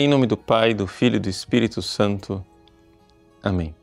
Em 0.00 0.06
nome 0.06 0.28
do 0.28 0.36
Pai, 0.36 0.74
do 0.74 0.86
Filho 0.86 1.16
e 1.16 1.18
do 1.18 1.28
Espírito 1.28 1.82
Santo. 1.82 2.46
Amém. 3.42 3.74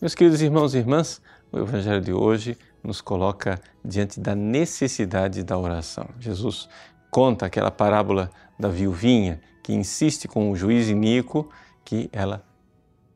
Meus 0.00 0.12
queridos 0.12 0.42
irmãos 0.42 0.74
e 0.74 0.78
irmãs, 0.78 1.22
o 1.52 1.58
Evangelho 1.60 2.00
de 2.00 2.12
hoje 2.12 2.58
nos 2.82 3.00
coloca 3.00 3.62
diante 3.84 4.18
da 4.18 4.34
necessidade 4.34 5.44
da 5.44 5.56
oração. 5.56 6.08
Jesus 6.18 6.68
conta 7.12 7.46
aquela 7.46 7.70
parábola 7.70 8.28
da 8.58 8.68
viuvinha 8.68 9.40
que 9.62 9.72
insiste 9.72 10.26
com 10.26 10.50
o 10.50 10.56
juiz 10.56 10.88
iníquo 10.88 11.48
que 11.84 12.10
ela 12.12 12.44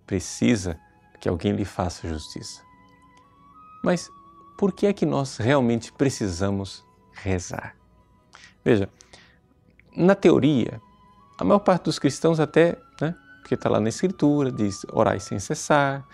precisa 0.07 0.79
que 1.19 1.29
alguém 1.29 1.51
lhe 1.51 1.65
faça 1.65 2.09
justiça. 2.09 2.63
Mas 3.83 4.09
por 4.57 4.73
que 4.73 4.87
é 4.87 4.93
que 4.93 5.05
nós 5.05 5.39
realmente 5.39 5.93
precisamos 5.93 6.85
rezar? 7.13 7.75
Veja, 8.65 8.89
na 9.97 10.15
teoria, 10.15 10.81
a 11.39 11.45
maior 11.45 11.59
parte 11.59 11.85
dos 11.85 11.99
cristãos 11.99 12.39
até, 12.39 12.79
né, 13.01 13.15
porque 13.41 13.55
está 13.55 13.69
lá 13.69 13.81
na 13.81 13.89
Escritura, 13.89 14.51
diz 14.51 14.85
orar 14.93 15.19
sem 15.21 15.39
cessar, 15.39 16.07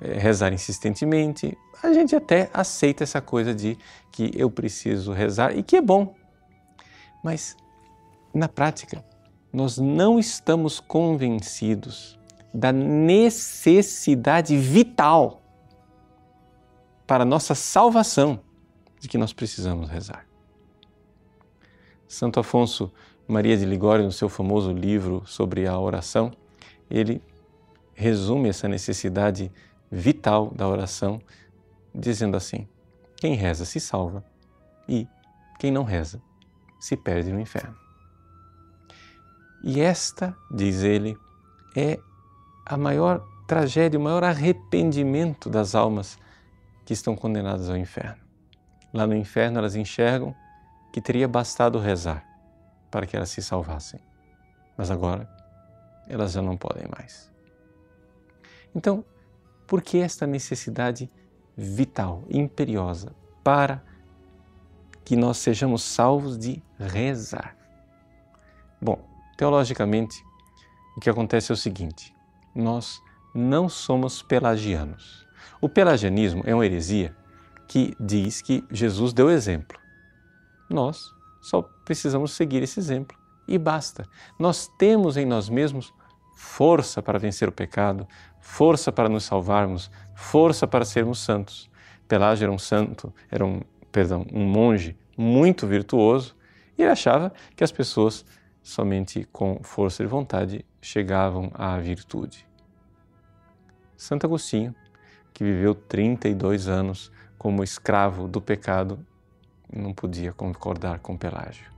é, 0.00 0.18
rezar 0.18 0.52
insistentemente, 0.52 1.56
a 1.82 1.92
gente 1.92 2.14
até 2.14 2.50
aceita 2.52 3.02
essa 3.02 3.20
coisa 3.20 3.54
de 3.54 3.78
que 4.12 4.30
eu 4.34 4.50
preciso 4.50 5.12
rezar 5.12 5.56
e 5.56 5.62
que 5.62 5.76
é 5.76 5.80
bom. 5.80 6.14
Mas, 7.22 7.56
na 8.32 8.48
prática, 8.48 9.04
nós 9.52 9.78
não 9.78 10.18
estamos 10.18 10.80
convencidos 10.80 12.18
da 12.52 12.72
necessidade 12.72 14.56
vital 14.56 15.42
para 17.06 17.22
a 17.22 17.26
nossa 17.26 17.54
salvação 17.54 18.40
de 18.98 19.08
que 19.08 19.18
nós 19.18 19.32
precisamos 19.32 19.88
rezar. 19.88 20.26
Santo 22.08 22.40
Afonso 22.40 22.92
Maria 23.28 23.56
de 23.56 23.64
Ligório, 23.64 24.04
no 24.04 24.12
seu 24.12 24.28
famoso 24.28 24.72
livro 24.72 25.22
sobre 25.26 25.66
a 25.66 25.76
oração, 25.76 26.30
ele 26.88 27.20
resume 27.92 28.48
essa 28.48 28.68
necessidade 28.68 29.50
vital 29.90 30.52
da 30.54 30.68
oração 30.68 31.20
dizendo 31.92 32.36
assim: 32.36 32.68
quem 33.16 33.34
reza 33.34 33.64
se 33.64 33.80
salva 33.80 34.24
e 34.88 35.08
quem 35.58 35.72
não 35.72 35.82
reza 35.82 36.22
se 36.78 36.96
perde 36.96 37.32
no 37.32 37.40
inferno. 37.40 37.76
E 39.64 39.80
esta, 39.80 40.36
diz 40.48 40.84
ele, 40.84 41.18
é 41.74 41.98
a 42.64 42.76
maior 42.76 43.26
tragédia, 43.48 43.98
o 43.98 44.02
maior 44.02 44.22
arrependimento 44.22 45.50
das 45.50 45.74
almas 45.74 46.16
que 46.84 46.92
estão 46.92 47.16
condenadas 47.16 47.68
ao 47.68 47.76
inferno. 47.76 48.22
Lá 48.94 49.04
no 49.04 49.16
inferno 49.16 49.58
elas 49.58 49.74
enxergam 49.74 50.32
que 50.92 51.00
teria 51.00 51.26
bastado 51.26 51.80
rezar 51.80 52.35
para 52.90 53.06
que 53.06 53.16
elas 53.16 53.30
se 53.30 53.42
salvassem. 53.42 54.00
Mas 54.76 54.90
agora 54.90 55.28
elas 56.08 56.32
já 56.32 56.42
não 56.42 56.56
podem 56.56 56.86
mais. 56.96 57.30
Então, 58.74 59.04
por 59.66 59.82
que 59.82 59.98
esta 59.98 60.26
necessidade 60.26 61.10
vital, 61.56 62.22
imperiosa, 62.28 63.14
para 63.42 63.82
que 65.04 65.16
nós 65.16 65.38
sejamos 65.38 65.82
salvos 65.82 66.38
de 66.38 66.62
rezar? 66.78 67.56
Bom, 68.80 68.98
teologicamente, 69.36 70.22
o 70.96 71.00
que 71.00 71.10
acontece 71.10 71.50
é 71.50 71.54
o 71.54 71.56
seguinte: 71.56 72.14
nós 72.54 73.00
não 73.34 73.68
somos 73.68 74.22
pelagianos. 74.22 75.26
O 75.60 75.68
pelagianismo 75.68 76.42
é 76.46 76.54
uma 76.54 76.66
heresia 76.66 77.16
que 77.66 77.96
diz 77.98 78.40
que 78.40 78.64
Jesus 78.70 79.12
deu 79.12 79.30
exemplo. 79.30 79.78
Nós 80.68 81.14
só 81.46 81.62
precisamos 81.84 82.32
seguir 82.32 82.60
esse 82.64 82.80
exemplo 82.80 83.16
e 83.46 83.56
basta. 83.56 84.04
Nós 84.36 84.66
temos 84.76 85.16
em 85.16 85.24
nós 85.24 85.48
mesmos 85.48 85.94
força 86.34 87.00
para 87.00 87.20
vencer 87.20 87.48
o 87.48 87.52
pecado, 87.52 88.04
força 88.40 88.90
para 88.90 89.08
nos 89.08 89.22
salvarmos, 89.22 89.88
força 90.12 90.66
para 90.66 90.84
sermos 90.84 91.20
santos. 91.20 91.70
Pelágio 92.08 92.46
era 92.46 92.52
um 92.52 92.58
santo, 92.58 93.14
era 93.30 93.46
um, 93.46 93.60
perdão, 93.92 94.26
um 94.32 94.44
monge 94.44 94.96
muito 95.16 95.68
virtuoso 95.68 96.34
e 96.76 96.82
ele 96.82 96.90
achava 96.90 97.32
que 97.54 97.62
as 97.62 97.70
pessoas 97.70 98.24
somente 98.60 99.24
com 99.30 99.60
força 99.62 100.02
de 100.02 100.10
vontade 100.10 100.66
chegavam 100.82 101.52
à 101.54 101.78
virtude. 101.78 102.44
Santo 103.96 104.26
Agostinho, 104.26 104.74
que 105.32 105.44
viveu 105.44 105.76
32 105.76 106.66
anos 106.66 107.12
como 107.38 107.62
escravo 107.62 108.26
do 108.26 108.40
pecado, 108.40 108.98
não 109.72 109.92
podia 109.92 110.32
concordar 110.32 111.00
com 111.00 111.16
Pelágio. 111.16 111.70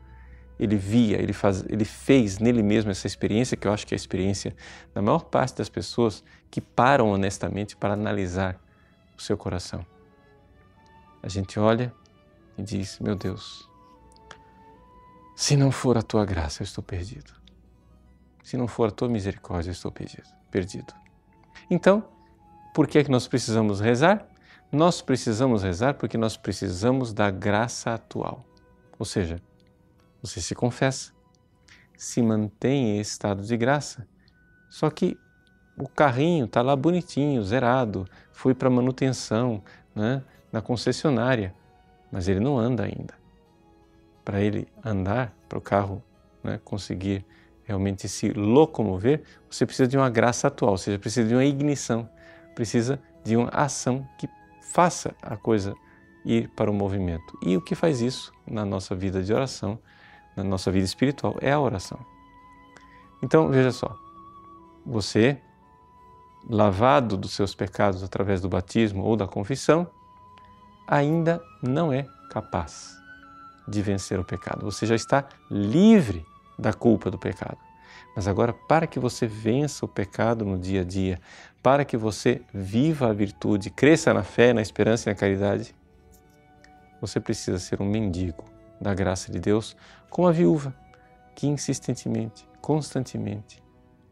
Ele 0.58 0.76
via, 0.76 1.20
ele, 1.22 1.32
faz, 1.32 1.64
ele 1.68 1.84
fez 1.84 2.38
nele 2.38 2.62
mesmo 2.62 2.90
essa 2.90 3.06
experiência, 3.06 3.56
que 3.56 3.68
eu 3.68 3.72
acho 3.72 3.86
que 3.86 3.94
é 3.94 3.96
a 3.96 3.96
experiência 3.96 4.54
da 4.92 5.00
maior 5.00 5.24
parte 5.24 5.56
das 5.56 5.68
pessoas 5.68 6.24
que 6.50 6.60
param 6.60 7.10
honestamente 7.10 7.76
para 7.76 7.94
analisar 7.94 8.60
o 9.16 9.22
seu 9.22 9.36
coração. 9.36 9.86
A 11.22 11.28
gente 11.28 11.58
olha 11.60 11.92
e 12.56 12.62
diz: 12.62 12.98
Meu 12.98 13.14
Deus, 13.14 13.68
se 15.36 15.56
não 15.56 15.70
for 15.70 15.96
a 15.96 16.02
tua 16.02 16.24
graça, 16.24 16.62
eu 16.62 16.64
estou 16.64 16.82
perdido. 16.82 17.32
Se 18.42 18.56
não 18.56 18.66
for 18.66 18.88
a 18.88 18.90
tua 18.90 19.08
misericórdia, 19.08 19.70
eu 19.70 19.72
estou 19.72 19.92
perdido. 19.92 20.28
perdido. 20.50 20.92
Então, 21.70 22.04
por 22.74 22.88
que 22.88 22.98
é 22.98 23.04
que 23.04 23.10
nós 23.10 23.28
precisamos 23.28 23.78
rezar? 23.78 24.26
Nós 24.70 25.00
precisamos 25.00 25.62
rezar 25.62 25.94
porque 25.94 26.18
nós 26.18 26.36
precisamos 26.36 27.14
da 27.14 27.30
graça 27.30 27.94
atual. 27.94 28.44
Ou 28.98 29.06
seja, 29.06 29.40
você 30.22 30.42
se 30.42 30.54
confessa, 30.54 31.12
se 31.96 32.20
mantém 32.20 32.96
em 32.96 33.00
estado 33.00 33.42
de 33.42 33.56
graça, 33.56 34.06
só 34.68 34.90
que 34.90 35.16
o 35.78 35.88
carrinho 35.88 36.44
está 36.44 36.60
lá 36.60 36.76
bonitinho, 36.76 37.42
zerado, 37.42 38.06
foi 38.30 38.54
para 38.54 38.68
manutenção 38.68 39.62
né, 39.94 40.22
na 40.52 40.60
concessionária, 40.60 41.54
mas 42.10 42.28
ele 42.28 42.40
não 42.40 42.58
anda 42.58 42.84
ainda. 42.84 43.14
Para 44.24 44.40
ele 44.42 44.68
andar, 44.84 45.34
para 45.48 45.58
o 45.58 45.62
carro 45.62 46.02
né, 46.42 46.60
conseguir 46.62 47.24
realmente 47.64 48.06
se 48.08 48.30
locomover, 48.32 49.22
você 49.48 49.64
precisa 49.64 49.88
de 49.88 49.96
uma 49.96 50.10
graça 50.10 50.48
atual, 50.48 50.72
ou 50.72 50.78
seja, 50.78 50.98
precisa 50.98 51.26
de 51.26 51.34
uma 51.34 51.44
ignição, 51.44 52.08
precisa 52.54 53.00
de 53.24 53.36
uma 53.36 53.48
ação 53.48 54.06
que 54.18 54.28
faça 54.72 55.14
a 55.22 55.36
coisa 55.36 55.74
ir 56.24 56.48
para 56.50 56.70
o 56.70 56.74
movimento. 56.74 57.38
E 57.42 57.56
o 57.56 57.62
que 57.62 57.74
faz 57.74 58.00
isso 58.00 58.32
na 58.46 58.64
nossa 58.64 58.94
vida 58.94 59.22
de 59.22 59.32
oração, 59.32 59.78
na 60.36 60.44
nossa 60.44 60.70
vida 60.70 60.84
espiritual, 60.84 61.36
é 61.40 61.52
a 61.52 61.60
oração. 61.60 61.98
Então, 63.22 63.48
veja 63.48 63.72
só, 63.72 63.96
você, 64.84 65.40
lavado 66.48 67.16
dos 67.16 67.32
seus 67.32 67.54
pecados 67.54 68.02
através 68.02 68.40
do 68.40 68.48
batismo 68.48 69.02
ou 69.02 69.16
da 69.16 69.26
confissão, 69.26 69.88
ainda 70.86 71.42
não 71.62 71.92
é 71.92 72.06
capaz 72.30 72.96
de 73.66 73.82
vencer 73.82 74.18
o 74.18 74.24
pecado. 74.24 74.64
Você 74.64 74.86
já 74.86 74.94
está 74.94 75.26
livre 75.50 76.24
da 76.58 76.72
culpa 76.72 77.10
do 77.10 77.18
pecado. 77.18 77.67
Mas 78.14 78.26
agora, 78.26 78.52
para 78.52 78.86
que 78.86 78.98
você 78.98 79.26
vença 79.26 79.84
o 79.84 79.88
pecado 79.88 80.44
no 80.44 80.58
dia 80.58 80.82
a 80.82 80.84
dia, 80.84 81.20
para 81.62 81.84
que 81.84 81.96
você 81.96 82.42
viva 82.52 83.08
a 83.08 83.12
virtude, 83.12 83.70
cresça 83.70 84.12
na 84.14 84.22
fé, 84.22 84.52
na 84.52 84.62
esperança 84.62 85.08
e 85.08 85.12
na 85.12 85.18
caridade, 85.18 85.74
você 87.00 87.20
precisa 87.20 87.58
ser 87.58 87.80
um 87.80 87.86
mendigo 87.86 88.44
da 88.80 88.94
graça 88.94 89.30
de 89.30 89.38
Deus, 89.38 89.76
como 90.10 90.28
a 90.28 90.32
viúva, 90.32 90.74
que 91.34 91.46
insistentemente, 91.46 92.48
constantemente, 92.60 93.62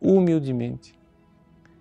humildemente. 0.00 0.96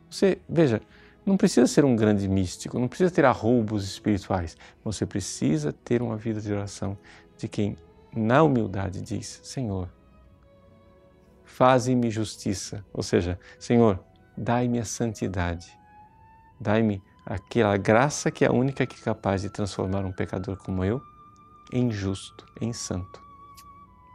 Você, 0.10 0.40
veja, 0.48 0.82
não 1.26 1.38
precisa 1.38 1.66
ser 1.68 1.84
um 1.84 1.96
grande 1.96 2.28
místico, 2.28 2.80
não 2.80 2.88
precisa 2.88 3.10
ter 3.12 3.26
arroubos 3.26 3.84
espirituais. 3.84 4.56
Você 4.84 5.06
precisa 5.06 5.74
ter 5.74 6.02
uma 6.02 6.16
vida 6.16 6.40
de 6.40 6.54
oração 6.54 6.98
de 7.38 7.48
quem, 7.48 7.76
na 8.16 8.44
humildade, 8.44 9.02
diz: 9.02 9.42
Senhor, 9.44 9.90
faze-me 11.46 12.10
justiça. 12.10 12.84
Ou 12.92 13.02
seja, 13.02 13.40
Senhor, 13.58 14.04
dai-me 14.38 14.80
a 14.80 14.86
santidade, 14.86 15.68
dai-me 16.60 17.02
aquela 17.26 17.78
graça 17.78 18.30
que 18.30 18.44
é 18.44 18.48
a 18.48 18.52
única 18.52 18.86
que 18.86 19.00
é 19.00 19.04
capaz 19.04 19.42
de 19.42 19.50
transformar 19.50 20.06
um 20.06 20.12
pecador 20.12 20.58
como 20.58 20.84
eu 20.84 21.02
em 21.72 21.92
justo, 21.92 22.46
em 22.62 22.72
santo. 22.74 23.22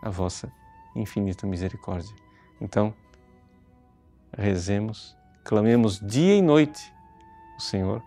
A 0.02 0.10
vossa 0.10 0.50
infinita 0.94 1.46
misericórdia. 1.46 2.14
Então, 2.60 2.94
rezemos, 4.36 5.16
clamemos 5.44 6.00
dia 6.00 6.36
e 6.36 6.42
noite. 6.42 6.92
O 7.58 7.62
Senhor 7.62 8.02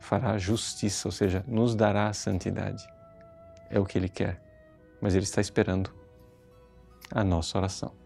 fará 0.00 0.36
justiça, 0.38 1.08
ou 1.08 1.12
seja, 1.12 1.44
nos 1.46 1.74
dará 1.74 2.08
a 2.08 2.12
santidade. 2.12 2.86
É 3.70 3.78
o 3.78 3.84
que 3.84 3.98
Ele 3.98 4.08
quer, 4.08 4.42
mas 5.00 5.14
Ele 5.14 5.24
está 5.24 5.40
esperando 5.40 5.90
a 7.10 7.24
nossa 7.24 7.58
oração. 7.58 8.05